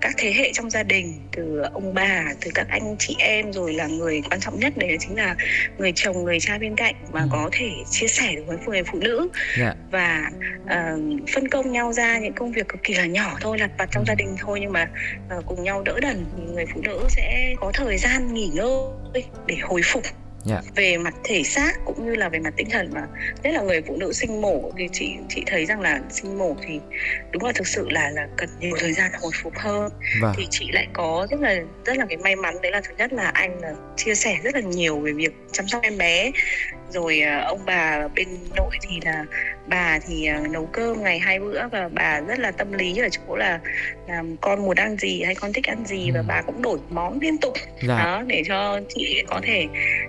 [0.00, 3.72] các thế hệ trong gia đình từ ông bà từ các anh chị em rồi
[3.72, 5.36] là người quan trọng nhất đấy chính là
[5.78, 7.28] người chồng người cha bên cạnh mà ừ.
[7.30, 9.28] có thể chia sẻ được với người phụ nữ.
[9.58, 9.74] Dạ.
[9.90, 10.30] và
[10.64, 13.88] uh, phân công nhau ra những công việc cực kỳ là nhỏ thôi lặt vặt
[13.92, 14.90] trong gia đình thôi nhưng mà
[15.38, 19.24] uh, cùng nhau đỡ đần thì người phụ nữ sẽ có thời gian nghỉ ngơi
[19.46, 20.02] để hồi phục
[20.50, 20.64] yeah.
[20.64, 20.70] Dạ.
[20.74, 23.06] về mặt thể xác cũng như là về mặt tinh thần mà
[23.42, 26.56] nhất là người phụ nữ sinh mổ thì chị chị thấy rằng là sinh mổ
[26.62, 26.80] thì
[27.32, 30.32] đúng là thực sự là là cần nhiều thời gian hồi phục hơn vâng.
[30.36, 33.12] thì chị lại có rất là rất là cái may mắn đấy là thứ nhất
[33.12, 36.30] là anh là chia sẻ rất là nhiều về việc chăm sóc em bé
[36.90, 39.24] rồi à, ông bà bên nội thì là
[39.68, 43.08] bà thì à, nấu cơm ngày hai bữa và bà rất là tâm lý ở
[43.08, 43.60] chỗ là,
[44.08, 46.12] là con muốn ăn gì hay con thích ăn gì ừ.
[46.14, 47.98] và bà cũng đổi món liên tục dạ.
[47.98, 49.66] đó để cho chị có thể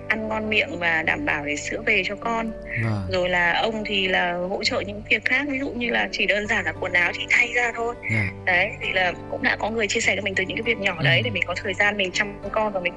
[0.08, 2.52] ăn ngon miệng và đảm bảo để sữa về cho con
[2.84, 3.02] à.
[3.12, 6.26] rồi là ông thì là hỗ trợ những việc khác ví dụ như là chỉ
[6.26, 8.30] đơn giản là quần áo chị thay ra thôi à.
[8.44, 10.78] đấy thì là cũng đã có người chia sẻ cho mình từ những cái việc
[10.78, 11.04] nhỏ ừ.
[11.04, 12.92] đấy để mình có thời gian mình chăm con và mình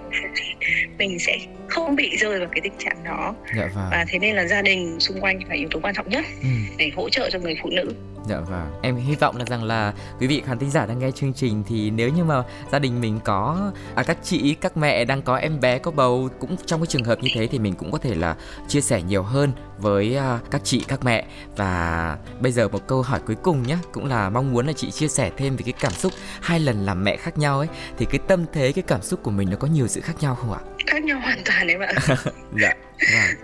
[0.98, 3.88] mình sẽ không bị rơi vào cái tình trạng đó dạ, vâng.
[3.92, 6.48] và thế nên là gia đình xung quanh là yếu tố quan trọng nhất ừ.
[6.78, 7.94] để hỗ trợ cho người phụ nữ
[8.30, 11.12] Dạ vâng, em hy vọng là rằng là quý vị khán thính giả đang nghe
[11.12, 15.06] chương trình thì nếu như mà gia đình mình có à, các chị, các mẹ
[15.06, 17.74] đang có em bé có bầu cũng trong cái trường hợp như thế thì mình
[17.74, 18.36] cũng có thể là
[18.68, 19.52] chia sẻ nhiều hơn
[19.84, 23.78] với uh, các chị các mẹ và bây giờ một câu hỏi cuối cùng nhé
[23.92, 26.86] cũng là mong muốn là chị chia sẻ thêm về cái cảm xúc hai lần
[26.86, 27.68] làm mẹ khác nhau ấy
[27.98, 30.36] thì cái tâm thế cái cảm xúc của mình nó có nhiều sự khác nhau
[30.36, 31.96] không ạ khác nhau hoàn toàn đấy bạn
[32.62, 32.74] dạ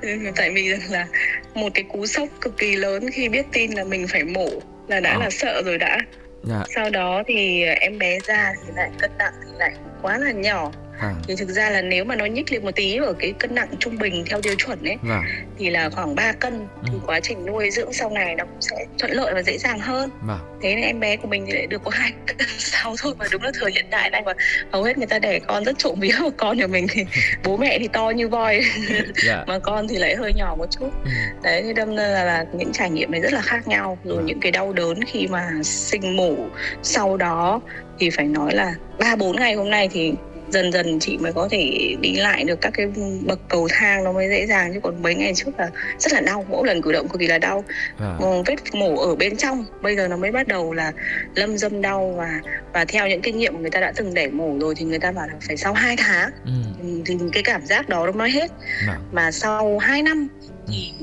[0.02, 0.34] vâng.
[0.36, 1.08] tại vì là
[1.54, 4.50] một cái cú sốc cực kỳ lớn khi biết tin là mình phải mổ
[4.88, 5.18] là đã à.
[5.20, 5.98] là sợ rồi đã
[6.44, 6.64] dạ.
[6.76, 10.72] sau đó thì em bé ra thì lại cân nặng thì lại quá là nhỏ
[11.00, 11.14] à.
[11.28, 13.68] thì thực ra là nếu mà nó nhích lên một tí ở cái cân nặng
[13.80, 15.22] trung bình theo tiêu chuẩn ấy à.
[15.60, 16.88] thì là khoảng 3 cân ừ.
[16.92, 19.80] thì quá trình nuôi dưỡng sau này nó cũng sẽ thuận lợi và dễ dàng
[19.80, 20.38] hơn à.
[20.62, 23.26] thế nên em bé của mình thì lại được có hai cân sáu thôi mà
[23.32, 24.34] đúng là thời hiện đại này mà
[24.72, 27.06] hầu hết người ta đẻ con rất trộm vía của con của mình thì
[27.44, 29.06] bố mẹ thì to như voi yeah.
[29.26, 29.44] Dạ.
[29.48, 31.12] mà con thì lại hơi nhỏ một chút ừ.
[31.44, 34.24] đấy thế đâm ra là, là những trải nghiệm này rất là khác nhau rồi
[34.24, 36.36] những cái đau đớn khi mà sinh mổ
[36.84, 37.62] sau đó
[38.00, 40.14] thì phải nói là ba bốn ngày hôm nay thì
[40.52, 42.88] dần dần chị mới có thể đi lại được các cái
[43.26, 46.22] bậc cầu thang nó mới dễ dàng chứ còn mấy ngày trước là rất là
[46.22, 47.64] đau mỗi lần cử động cực kỳ là đau
[48.00, 48.18] à.
[48.46, 50.92] vết mổ ở bên trong bây giờ nó mới bắt đầu là
[51.36, 52.40] lâm dâm đau và
[52.74, 55.00] và theo những kinh nghiệm của người ta đã từng đẻ mổ rồi thì người
[55.00, 56.52] ta bảo là phải sau 2 tháng ừ.
[57.06, 58.52] thì cái cảm giác đó nó nói hết
[58.88, 58.98] à.
[59.12, 60.28] mà sau 2 năm
[60.68, 60.94] thì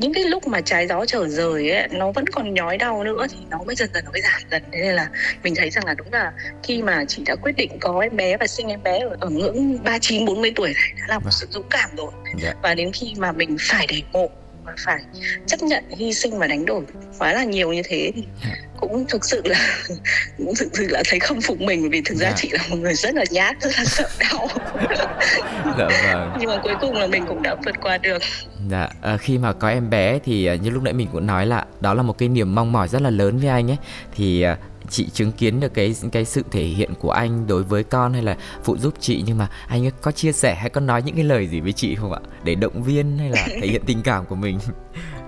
[0.00, 3.26] những cái lúc mà trái gió trở rời ấy nó vẫn còn nhói đau nữa
[3.30, 5.08] thì nó mới dần dần nó mới giảm dần thế nên là
[5.42, 6.32] mình thấy rằng là đúng là
[6.62, 9.28] khi mà chị đã quyết định có em bé và sinh em bé ở, ở
[9.28, 11.32] ngưỡng ba chín bốn mươi tuổi này đã là một vâng.
[11.32, 12.42] sự dũng cảm rồi yeah.
[12.42, 12.54] Dạ.
[12.62, 14.30] và đến khi mà mình phải để mộ
[14.64, 15.00] và phải
[15.46, 16.82] chấp nhận hy sinh và đánh đổi
[17.18, 18.50] quá là nhiều như thế thì dạ.
[18.80, 19.58] cũng thực sự là
[20.38, 22.36] cũng thực sự là thấy khâm phục mình vì thực ra dạ.
[22.36, 24.48] chị là một người rất là nhát rất là sợ đau
[25.78, 26.36] dạ, vâng.
[26.40, 28.22] nhưng mà cuối cùng là mình cũng đã vượt qua được
[28.68, 31.46] Dạ, à, khi mà có em bé thì à, như lúc nãy mình cũng nói
[31.46, 33.76] là đó là một cái niềm mong mỏi rất là lớn với anh ấy
[34.16, 34.58] thì à,
[34.90, 38.22] chị chứng kiến được cái cái sự thể hiện của anh đối với con hay
[38.22, 41.14] là phụ giúp chị, nhưng mà anh ấy có chia sẻ hay có nói những
[41.14, 42.20] cái lời gì với chị không ạ?
[42.44, 44.58] Để động viên hay là thể hiện tình cảm của mình?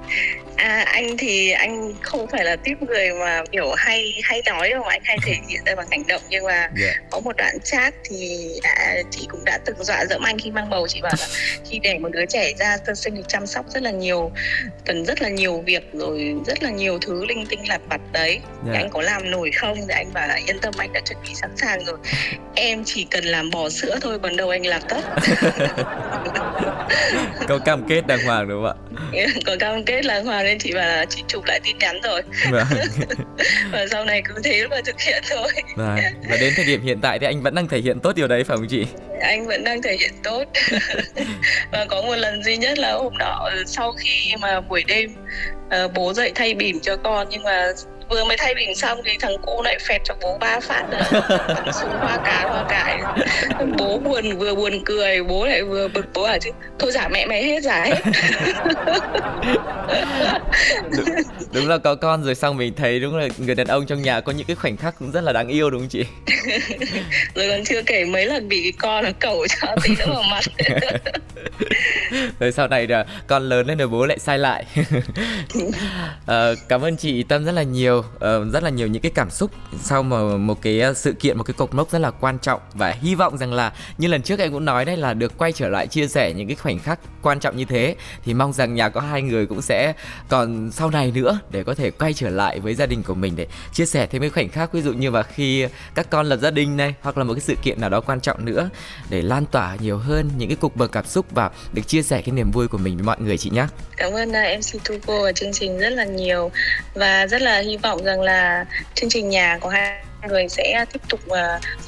[0.63, 4.83] À, anh thì anh không phải là tiếp người mà kiểu hay hay nói đâu
[4.83, 6.73] mà anh hay thể hiện ra bằng hành động nhưng mà yeah.
[6.77, 6.93] Dạ.
[7.11, 10.71] có một đoạn chat thì à, chị cũng đã từng dọa dẫm anh khi mang
[10.71, 11.27] bầu chị bảo là
[11.71, 14.31] khi đẻ một đứa trẻ ra sơ sinh được chăm sóc rất là nhiều
[14.87, 18.31] cần rất là nhiều việc rồi rất là nhiều thứ linh tinh lặt vặt đấy
[18.31, 18.43] yeah.
[18.67, 18.73] dạ.
[18.73, 21.35] anh có làm nổi không thì anh bảo là yên tâm anh đã chuẩn bị
[21.35, 21.99] sẵn sàng rồi
[22.55, 25.01] em chỉ cần làm bò sữa thôi còn đâu anh làm tất
[27.49, 28.77] có cam kết đàng hoàng đúng không
[29.13, 32.01] ạ có cam kết đàng hoàng nên chị bảo là chị chụp lại tin nhắn
[32.03, 32.67] rồi vâng.
[33.73, 35.99] và sau này cứ thế mà thực hiện thôi vâng.
[36.31, 38.45] và đến thời điểm hiện tại thì anh vẫn đang thể hiện tốt điều đấy
[38.45, 38.87] phải không chị
[39.21, 40.45] anh vẫn đang thể hiện tốt
[41.73, 45.11] và có một lần duy nhất là hôm đó sau khi mà buổi đêm
[45.85, 47.73] uh, bố dậy thay bỉm cho con nhưng mà
[48.13, 50.85] vừa mới thay bình xong thì thằng cô lại phẹt cho bố ba phát
[51.73, 53.01] xuống hoa cá hoa cải.
[53.79, 57.27] Bố buồn vừa buồn cười bố lại vừa bực bố à chứ thôi giả mẹ
[57.27, 58.03] mày hết giả hết.
[60.97, 61.07] Đúng,
[61.53, 64.21] đúng là có con rồi xong mình thấy đúng là người đàn ông trong nhà
[64.21, 66.05] có những cái khoảnh khắc cũng rất là đáng yêu đúng không chị?
[67.35, 70.23] Rồi còn chưa kể mấy lần bị cái con nó cẩu cho tí nữa vào
[70.31, 70.45] mặt.
[72.41, 74.65] Rồi sau này là con lớn lên rồi bố lại sai lại.
[76.27, 79.31] À, cảm ơn chị tâm rất là nhiều uh, rất là nhiều những cái cảm
[79.31, 82.39] xúc sau mà một cái ờ, sự kiện một cái cột mốc rất là quan
[82.39, 82.61] trọng.
[82.75, 85.53] Và hy vọng rằng là như lần trước em cũng nói đây là được quay
[85.53, 87.97] trở lại chia sẻ những cái khoảnh khắc quan trọng như thế.
[88.25, 89.93] Thì mong rằng nhà có hai người cũng sẽ
[90.29, 93.37] còn sau này nữa để có thể quay trở lại với gia đình của mình
[93.37, 94.73] để chia sẻ thêm cái khoảnh khắc.
[94.73, 97.41] Ví dụ như là khi các con lập gia đình này hoặc là một cái
[97.41, 98.71] sự kiện nào đó quan trọng nữa
[99.11, 102.23] để lan tỏa nhiều hơn những cái cục bậc cảm xúc và được chia sẻ
[102.23, 103.67] cái niềm vui của mình với mọi người chị nhé.
[103.97, 106.51] Cảm ơn ờ, MC Tuko và chương trình rất là nhiều.
[106.95, 110.85] Và rất là hy vọng vọng rằng là chương trình nhà của hai người sẽ
[110.93, 111.37] tiếp tục uh,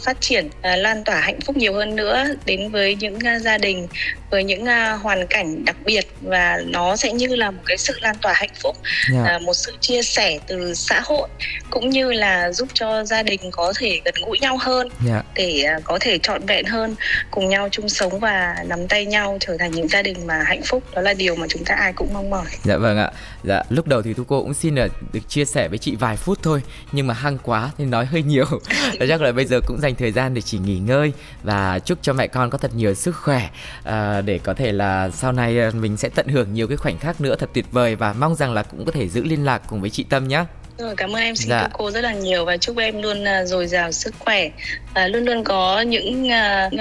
[0.05, 3.59] phát triển uh, lan tỏa hạnh phúc nhiều hơn nữa đến với những uh, gia
[3.59, 3.89] đình
[4.31, 4.67] với những
[5.03, 8.55] hoàn cảnh đặc biệt và nó sẽ như là một cái sự lan tỏa hạnh
[8.63, 8.77] phúc
[9.13, 9.27] yeah.
[9.27, 9.39] Dạ.
[9.39, 11.29] một sự chia sẻ từ xã hội
[11.71, 15.25] cũng như là giúp cho gia đình có thể gần gũi nhau hơn yeah.
[15.25, 15.33] Dạ.
[15.35, 16.95] để có thể trọn vẹn hơn
[17.31, 20.63] cùng nhau chung sống và nắm tay nhau trở thành những gia đình mà hạnh
[20.65, 23.11] phúc đó là điều mà chúng ta ai cũng mong mỏi dạ vâng ạ
[23.45, 24.93] dạ lúc đầu thì thu cô cũng xin được,
[25.29, 28.45] chia sẻ với chị vài phút thôi nhưng mà hăng quá thì nói hơi nhiều
[29.09, 32.13] chắc là bây giờ cũng dành thời gian để chỉ nghỉ ngơi và chúc cho
[32.13, 33.51] mẹ con có thật nhiều sức khỏe
[33.85, 36.99] à, để có thể là sau này à, mình sẽ tận hưởng nhiều cái khoảnh
[36.99, 39.63] khắc nữa thật tuyệt vời và mong rằng là cũng có thể giữ liên lạc
[39.69, 40.45] cùng với chị Tâm nhé.
[40.79, 41.69] Rồi, cảm ơn em xin dạ.
[41.73, 44.51] cô rất là nhiều và chúc em luôn uh, dồi dào sức khỏe.
[44.95, 46.29] Và luôn luôn có những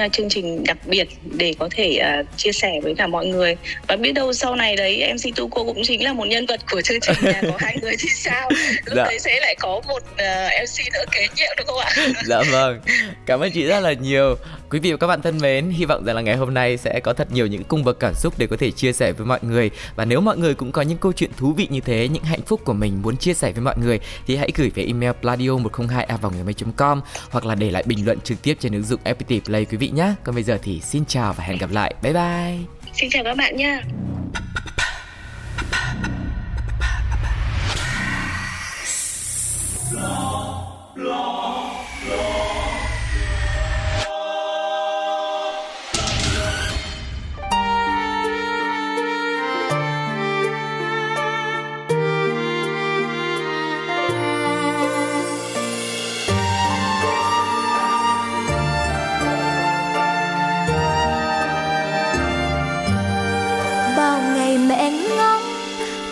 [0.05, 3.55] uh, chương trình đặc biệt để có thể uh, chia sẻ với cả mọi người.
[3.87, 6.59] Và biết đâu sau này đấy MC Tu cô cũng chính là một nhân vật
[6.71, 8.49] của chương trình nhà có hai người thì sao?
[8.85, 9.03] Lúc dạ.
[9.03, 10.19] đấy sẽ lại có một uh,
[10.63, 11.91] MC nữa kế nhiệm được không ạ?
[12.25, 12.81] Dạ vâng.
[13.25, 14.35] Cảm ơn chị rất là nhiều
[14.73, 16.99] quý vị và các bạn thân mến, hy vọng rằng là ngày hôm nay sẽ
[16.99, 19.39] có thật nhiều những cung bậc cảm xúc để có thể chia sẻ với mọi
[19.41, 19.71] người.
[19.95, 22.41] Và nếu mọi người cũng có những câu chuyện thú vị như thế, những hạnh
[22.41, 25.57] phúc của mình muốn chia sẻ với mọi người thì hãy gửi về email pladio
[25.57, 26.17] 102 a
[26.77, 29.77] com hoặc là để lại bình luận trực tiếp trên ứng dụng FPT Play quý
[29.77, 30.13] vị nhé.
[30.23, 31.95] Còn bây giờ thì xin chào và hẹn gặp lại.
[32.01, 32.57] Bye bye.
[32.93, 33.81] Xin chào các bạn nha.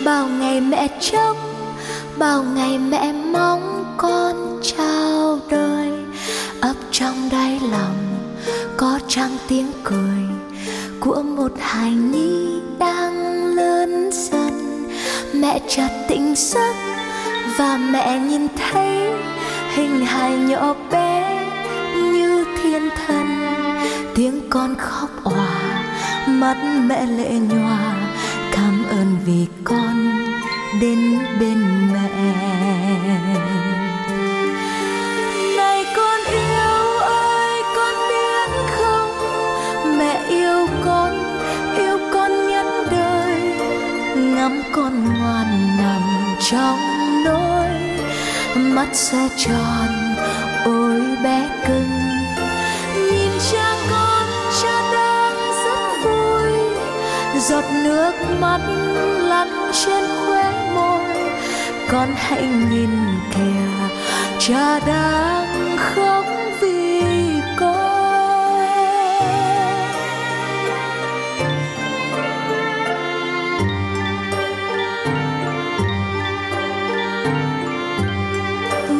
[0.04, 1.36] Bao ngày mẹ trông,
[2.18, 5.90] bao ngày mẹ mong con chào đời.
[6.60, 7.96] Ấp trong đáy lòng
[8.76, 10.22] có trăng tiếng cười
[11.00, 14.86] của một hài nhi đang lớn dần.
[15.34, 16.74] Mẹ chợt tỉnh giấc
[17.56, 19.10] và mẹ nhìn thấy
[19.74, 21.46] hình hài nhỏ bé
[21.94, 23.26] như thiên thần.
[24.14, 25.84] Tiếng con khóc òa,
[26.26, 28.01] mắt mẹ lệ nhòa
[29.24, 30.12] vì con
[30.80, 31.58] đến bên
[31.92, 32.08] mẹ.
[35.56, 39.10] Này con yêu ơi, con biết không?
[39.98, 41.12] Mẹ yêu con
[41.76, 43.40] yêu con nhất đời.
[44.16, 46.02] Ngắm con ngoan nằm
[46.50, 46.78] trong
[47.24, 47.68] nỗi
[48.56, 49.88] mắt sẽ tròn
[50.64, 52.01] ôi bé cưng.
[58.20, 58.60] Nước mắt
[59.28, 61.00] lăn trên khóe môi.
[61.90, 62.90] Con hãy nhìn
[63.34, 63.88] kìa,
[64.38, 66.24] cha đang khóc
[66.60, 67.02] vì
[67.56, 67.82] con.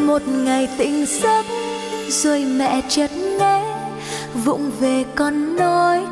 [0.07, 1.45] Một ngày tỉnh giấc,
[2.09, 3.61] rồi mẹ chợt nghe
[4.45, 6.02] vụng về con nói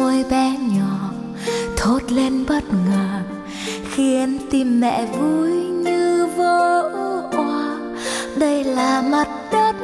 [0.00, 1.10] môi bé nhỏ,
[1.76, 3.20] thốt lên bất ngờ,
[3.94, 5.50] khiến tim mẹ vui
[5.84, 6.80] như vỡ
[7.36, 7.76] òa.
[8.36, 9.74] Đây là mặt đất,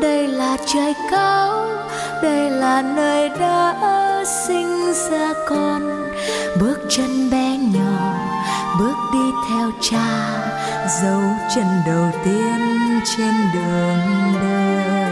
[0.00, 1.66] đây là trời cao,
[2.22, 3.74] đây là nơi đã
[4.46, 6.10] sinh ra con.
[6.60, 8.14] Bước chân bé nhỏ,
[8.78, 10.40] bước đi theo cha,
[11.02, 11.22] dấu
[11.54, 12.60] chân đầu tiên
[13.16, 15.03] trên đường đời.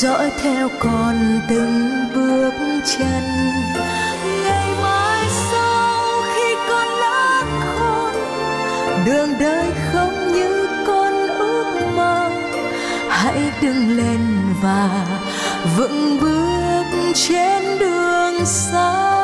[0.00, 2.52] Dõi theo con từng bước
[2.84, 3.22] chân.
[4.44, 7.46] Ngày mai sau khi con lớn
[7.78, 8.14] khôn
[9.06, 12.30] đường đời không như con ước mơ.
[13.08, 14.20] Hãy đứng lên
[14.62, 15.06] và
[15.76, 19.17] vững bước trên đường xa.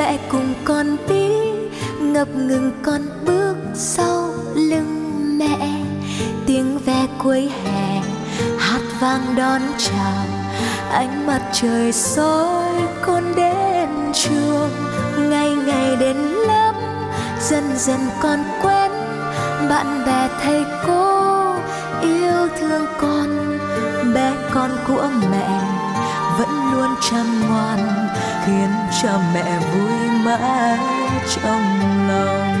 [0.00, 1.28] Mẹ cùng con đi
[2.00, 5.84] ngập ngừng con bước sau lưng mẹ.
[6.46, 8.00] Tiếng ve cuối hè,
[8.58, 10.24] hát vang đón chào,
[10.92, 14.70] ánh mặt trời soi con đến trường.
[15.30, 16.72] Ngày ngày đến lớp,
[17.40, 18.90] dần dần con quen,
[19.68, 21.54] bạn bè, thầy cô
[22.02, 23.58] yêu thương con.
[24.14, 25.60] Bé con của mẹ
[26.38, 28.08] vẫn luôn chăm ngoan,
[28.46, 28.70] khiến
[29.02, 30.78] cho mẹ vui mãi
[31.34, 31.62] trong
[32.08, 32.60] lòng.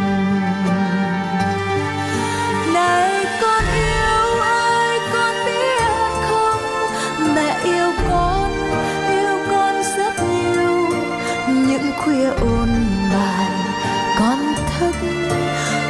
[2.74, 5.92] Này con yêu ơi con biết
[6.28, 6.62] không?
[7.34, 8.50] Mẹ yêu con
[9.08, 10.88] yêu con rất nhiều.
[11.48, 12.68] Những khuya ôn
[13.12, 13.48] bài
[14.18, 14.38] con
[14.78, 14.94] thức,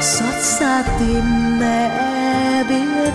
[0.01, 1.91] xót xa tìm mẹ
[2.69, 3.10] biết.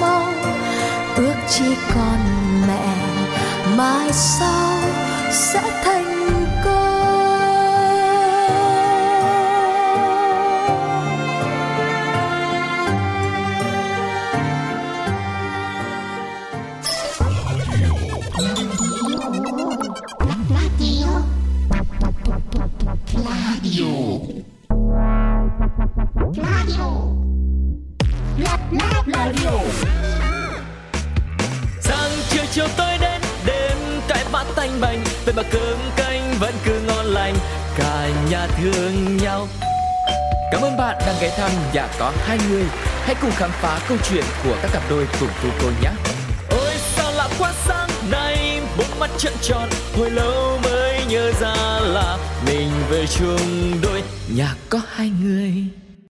[0.00, 0.34] Mong
[1.16, 2.18] ước chỉ còn
[2.68, 2.96] mẹ
[3.76, 4.78] mai sau
[5.30, 6.15] sẽ thành
[43.36, 45.90] khám phá câu chuyện của các cặp đôi cùng tu cô nhé.
[46.50, 49.68] Ôi sao lạ quá sáng nay Bốn mắt trợn tròn
[49.98, 54.02] Hồi lâu mới nhớ ra là Mình về chung đôi.
[54.36, 55.55] Nhà có hai người